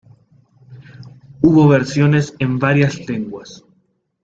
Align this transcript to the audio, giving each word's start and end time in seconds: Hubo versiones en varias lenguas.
Hubo 1.41 1.67
versiones 1.67 2.33
en 2.39 2.57
varias 2.57 3.07
lenguas. 3.07 3.63